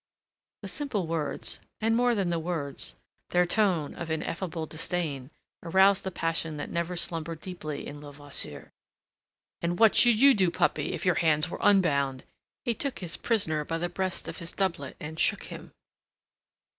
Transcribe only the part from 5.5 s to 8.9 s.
aroused the passion that never slumbered deeply in Levasseur.